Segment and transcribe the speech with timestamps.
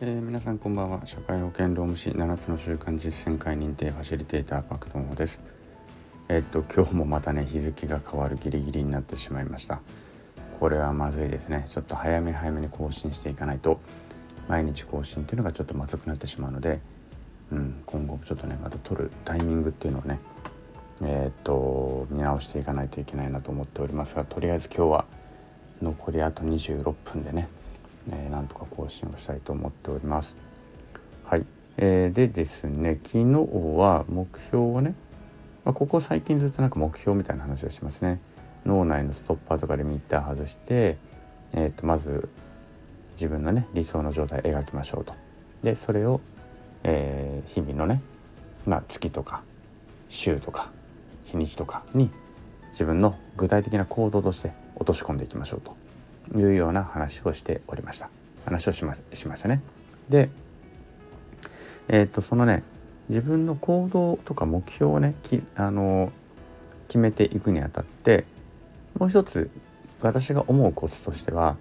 [0.00, 1.00] えー、皆さんこんばんは。
[1.06, 5.40] 社会保険労務士7つの習慣実践会認定ファシリテーターパクトモです。
[6.28, 9.80] え、っと今日もまたね日付が変わるギリギリになってしまいました。
[10.60, 11.66] これはまずいですね。
[11.68, 13.80] ちょっと早め早めに更新していかないと
[14.46, 16.80] 毎日更新っていうのがちょっとまずくなってしまうので、
[17.50, 20.20] うん、今後ちょっとねまた撮るタイミングっていうのをね
[21.02, 25.04] えー、っと見直していかないといけないなと思っておりますがとりあえず今日は
[25.82, 27.48] 残りあと26分でね
[28.10, 30.36] えー、なんとか更新をしたいと思っております。
[31.24, 31.44] はい、
[31.76, 33.24] えー、でですね昨日
[33.76, 34.94] は目標をね、
[35.64, 38.20] まあ、ここ最近ずっとなんか目標みたいな話をしますね。
[38.64, 40.98] 脳内のストッパーとかリミッター外して、
[41.52, 42.28] えー、とまず
[43.14, 45.14] 自分のね理想の状態描きましょうと。
[45.62, 46.20] でそれを、
[46.84, 48.00] えー、日々のね、
[48.66, 49.42] まあ、月とか
[50.08, 50.70] 週とか
[51.24, 52.10] 日にちとかに
[52.70, 55.76] 自分の具体的な行動として落とし込んでいきましょうと
[56.36, 58.10] いうような話をしておりました。
[58.44, 59.62] 話をしましましたね。
[60.08, 60.30] で
[61.88, 62.62] えっ、とそのね
[63.08, 66.12] 自分の行動とか目標をねきあの
[66.88, 68.24] 決めていくにあたって
[68.98, 69.50] もう一つ
[70.00, 71.56] 私が思うコツとしては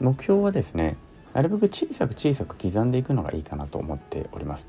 [0.00, 0.96] 目標はですね
[1.32, 4.66] なるべく小さく小さく刻んでいくのがいいかなと思っております。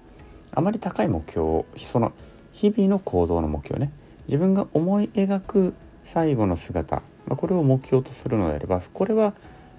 [0.52, 2.14] あまり高い目標その
[2.54, 3.92] 日々の行動の目標ね
[4.28, 5.74] 自分が思い描く
[6.04, 9.34] 最後の姿まあ、これを目標とするのであればこれは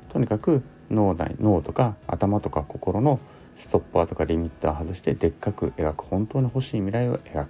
[0.09, 3.21] とにかく脳内脳とか頭とか心の
[3.55, 6.05] ストッパーとかリミッター外してでっかく描く。
[6.05, 7.49] 本当に欲しい未来を描く。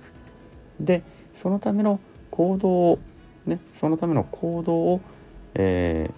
[0.81, 1.03] で
[1.35, 2.99] そのための行動を
[3.47, 5.01] ねそのための行動を、
[5.55, 6.11] え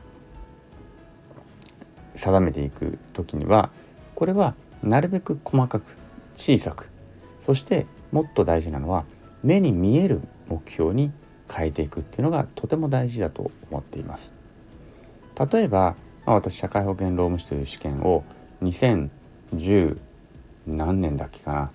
[2.15, 3.71] ー、定めていく時には
[4.15, 5.97] これはなるべく細かく
[6.37, 6.91] 小さく。
[7.41, 9.05] そしてもっと大事なのは
[9.43, 11.13] 目に見える目標に
[11.51, 14.35] 変えていくっていうのがとても大事だと思っています。
[15.53, 15.97] 例えば、
[16.27, 18.25] まあ、私社会保険労務士という試験を
[18.63, 19.99] 2010
[20.67, 21.71] 何年だっけかな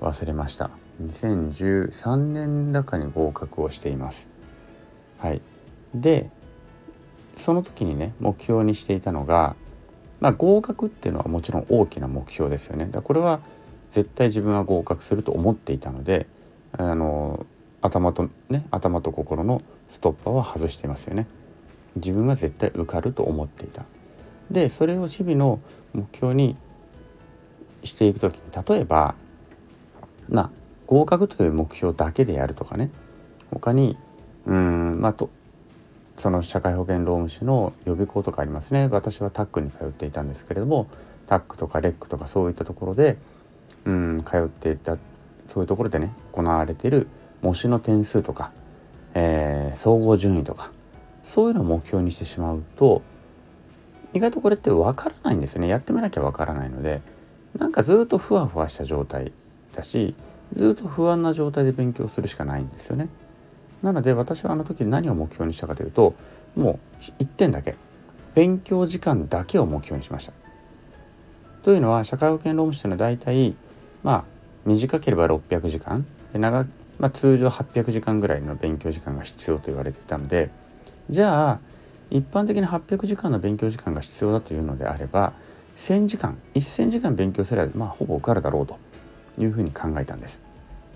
[0.00, 0.70] 忘れました。
[1.02, 4.28] 2013年だかに合格をしています。
[5.18, 5.40] はい。
[5.94, 6.30] で
[7.36, 9.56] その時にね目標にしていたのが
[10.20, 12.86] まあ合格っていうのはもちろん大きな目標ですよね。
[12.90, 13.40] だこれは
[13.90, 16.26] 絶対自分は合格すると思っていたので
[16.72, 17.46] あの
[17.80, 21.26] 頭とね頭と心のストッパーは外してますよね。
[21.96, 23.84] 自分は絶対受かると思っていた。
[24.50, 25.60] でそれを日々の
[25.92, 26.56] 目標に
[27.82, 29.14] していく時に例えば
[30.28, 30.50] まあ
[30.86, 32.90] 合格という目標だけでやるとかね。
[33.50, 33.96] 他に
[34.46, 35.30] うんまあと
[36.16, 38.88] その社会保険労務士の予備校とかありますね。
[38.90, 40.88] 私はタックに通っていたんですけれども
[41.26, 43.16] タックとかレックとかそういったところで
[43.84, 44.98] うん通っていた
[45.46, 47.08] そういうところでね行われている
[47.42, 48.52] 模試の点数とか、
[49.14, 50.70] えー、総合順位とか
[51.22, 53.02] そういうのを目標にしてしまうと
[54.14, 57.02] 意外とこれってわからないんですよねやってみなきゃわからないので
[57.56, 59.32] なんかずっとふわふわした状態
[59.74, 60.14] だし
[60.52, 63.08] ずっと不安な状態で勉強するしかないんですよね。
[63.82, 66.14] なので私はあの時何を目標にしたかというと
[66.56, 67.76] もう1点だけ
[68.34, 70.32] 勉強時間だけを目標にしました。
[71.62, 73.54] というのは社会保険労務士というのは大体
[74.02, 74.24] まあ
[74.64, 76.66] 短ければ600時間長
[76.98, 80.50] まあ、通常800時間ぐらいの勉強時間が必要と言われていたので
[81.10, 81.60] じゃあ
[82.10, 85.32] 一般的に800時間の勉強時間が必要だというのであれば
[85.76, 88.78] 1000時間1000時間勉強すれば、まあ、ほぼ受かるだろうと
[89.38, 90.42] いうふうに考えたんです。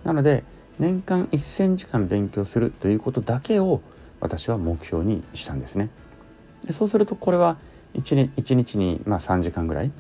[0.05, 0.43] なので
[0.79, 3.81] 年間1000時間勉強するということだけを
[4.21, 5.91] 私は目標にしたんですね。
[6.65, 7.59] でそうするとこれは
[7.95, 9.93] 1, 日 ,1 日にまあ3時間ぐらい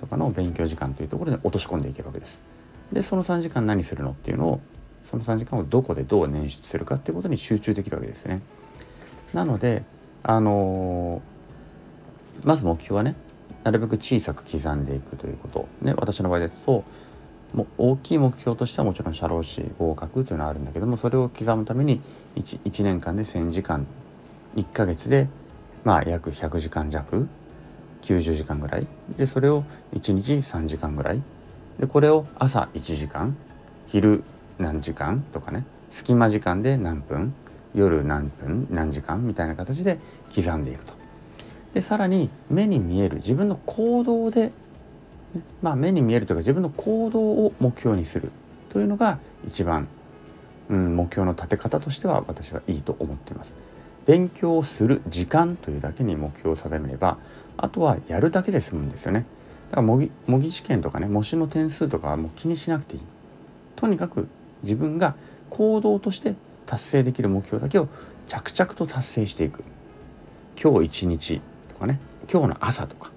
[0.00, 2.40] とかの勉強時間というところで落とし込んでいけるわけです。
[2.92, 4.60] でその3時間何するのっていうのを
[5.04, 8.42] その3時間をどこでどう捻出するかっていうことに集中できるわけですね。
[9.32, 9.84] なので
[10.22, 13.14] あのー、まず目標はね
[13.62, 15.68] なるべく小さく刻んでいくということ。
[15.82, 16.84] ね私の場合ですと
[17.52, 22.00] もう大きい目標としてはもちろん社労士合格というのはあるんだけどもそれを刻むために
[22.34, 23.86] 1, 1年間で1,000時間
[24.56, 25.28] 1ヶ月で
[25.84, 27.28] まあ約100時間弱
[28.02, 28.86] 90時間ぐらい。
[29.16, 29.64] でそれを
[29.94, 31.22] 1日3時間ぐらい。
[31.78, 33.36] でこれを朝1時間
[33.86, 34.24] 昼
[34.58, 37.34] 何時間とかね隙間時間で何分
[37.74, 39.98] 夜何分何時間みたいな形で
[40.34, 40.94] 刻んでいくと。
[41.74, 44.52] でさらに目に見える自分の行動で、
[45.60, 48.30] まあ、目に見えるというか自分の行動を目標にする
[48.68, 49.88] というのが一番、
[50.68, 53.54] うん、目標の立て方としては私はいいと思っています。
[54.06, 57.18] 勉強をする時間というだけに目標を定めれば
[57.56, 59.26] あとはやるだけで済むんですよね。
[59.70, 63.02] だから模擬模擬試験とかね模試の点数とかはもう気にしなくていい。
[63.74, 64.28] とにかく
[64.64, 65.14] 自分が
[65.50, 66.34] 行動として
[66.66, 67.88] 達成できる目標だけを
[68.26, 69.62] 着々と達成していく。
[70.60, 72.00] 今日一日とかね
[72.30, 73.10] 今日の朝とか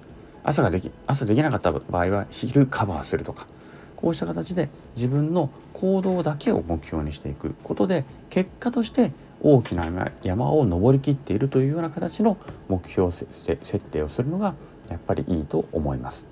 [0.43, 3.47] 朝ができ朝できなかった場合は昼カバーするとか
[3.95, 9.11] こうした形で自分の行動だけを目標にしていくことで結果として
[9.41, 12.37] 大きな山を登りきっているというような形の
[12.69, 14.55] 目標設定をするのが
[14.89, 16.25] やっぱりいいと思います。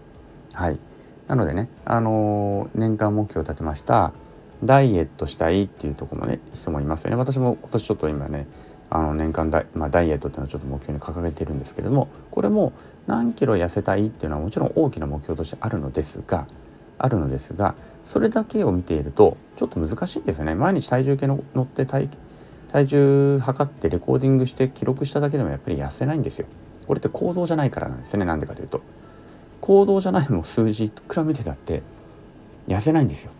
[0.53, 0.79] はい、
[1.27, 4.13] なのでね、あのー、年間目標を立てました。
[4.65, 7.15] ダイエットしたいっていうとこもね人もいますよね。
[7.15, 8.47] 私も今年ちょっと今ね
[8.89, 12.73] あの年間ダイ,、まあ、ダイエットっていうのをちょっと目標に掲げてるんですけれどもこれも
[13.07, 16.47] 何キロ痩せたいっていうのはもちろん大きな目標としてあるのですが
[16.97, 20.55] あるのですがそれだけを見ているとちょっと難しいんですよね。
[20.55, 22.09] 毎日体重計の乗って体
[22.71, 26.47] 体重測ってレコーディングして記録しただけでもやっぱり痩せないんですよ。
[26.87, 28.25] これって行動じゃないからなんですね。
[28.25, 28.81] なんでかというと。
[29.61, 30.93] 行動じゃないも数字比
[31.25, 31.81] べてだって
[32.67, 33.31] 痩せないんですよ。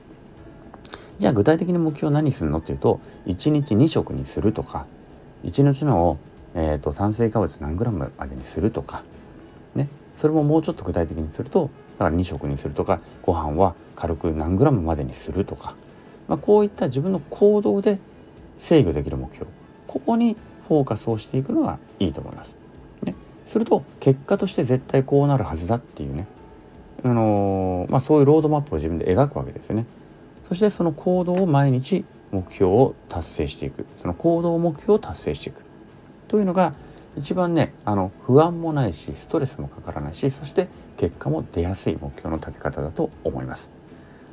[1.18, 2.60] じゃあ具体的に目標何するの？
[2.60, 4.86] っていうと1日2食にするとか
[5.44, 6.18] 1日の、
[6.56, 9.04] えーと、炭水化物何グラムまでにするとか
[9.76, 9.90] ね。
[10.16, 15.76] それももうちょっと具体的にするとだから2食にするとかご飯は軽く何グラムまでにするとか、
[16.28, 18.00] まあ、こういった自分の行動で
[18.58, 19.50] 制御できる目標。
[19.88, 20.36] ここに
[20.68, 22.56] フォーカスをしていくのがいいと思います。
[23.04, 23.16] ね、
[23.46, 26.28] すると結果として絶対こうなるはずだっていうね、
[27.04, 29.86] あのー、まあ、そういうロードマップを自分で描くわけですよね。
[30.48, 33.86] そしてその行動を毎日目標を達成していく。
[33.98, 35.64] その行動目標を達成していく。
[36.28, 36.72] というのが
[37.18, 43.72] 一番ねあの不安もないしストレスもかからないしそして結果も出やすい目標の立て方だと思います。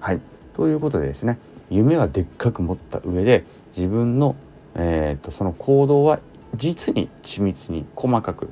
[0.01, 0.21] はい。
[0.55, 1.39] ということでですね
[1.71, 3.45] 夢はでっかく持った上で
[3.75, 4.37] 自分の、
[4.75, 6.21] えーと、その行動は
[6.55, 8.51] 実に緻密に細かく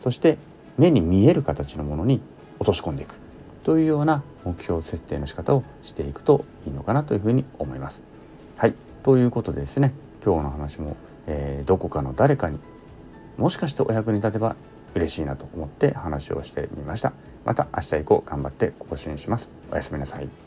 [0.00, 0.38] そして
[0.78, 2.22] 目に見える形のものに
[2.58, 3.25] 落とし込んでいく。
[3.66, 8.04] というような目標設定の仕方をしていくといいのかなというふうに思います。
[8.56, 9.92] はいということでですね
[10.24, 10.96] 今日の話も、
[11.26, 12.60] えー、どこかの誰かに
[13.36, 14.54] もしかしてお役に立てば
[14.94, 17.12] 嬉しいなと思って話をしてみました。
[17.44, 19.50] また明日以降頑張って更新します。
[19.72, 20.45] おやすみなさい。